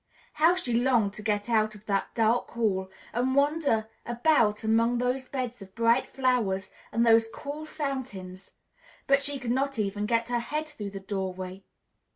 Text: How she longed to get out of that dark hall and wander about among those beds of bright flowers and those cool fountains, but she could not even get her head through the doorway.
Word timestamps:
How 0.33 0.55
she 0.55 0.73
longed 0.73 1.13
to 1.13 1.21
get 1.21 1.47
out 1.47 1.75
of 1.75 1.85
that 1.85 2.07
dark 2.15 2.49
hall 2.49 2.89
and 3.13 3.35
wander 3.35 3.87
about 4.03 4.63
among 4.63 4.97
those 4.97 5.27
beds 5.27 5.61
of 5.61 5.75
bright 5.75 6.07
flowers 6.07 6.71
and 6.91 7.05
those 7.05 7.29
cool 7.31 7.67
fountains, 7.67 8.53
but 9.05 9.21
she 9.21 9.37
could 9.37 9.51
not 9.51 9.77
even 9.77 10.07
get 10.07 10.29
her 10.29 10.39
head 10.39 10.67
through 10.67 10.89
the 10.89 10.99
doorway. 10.99 11.61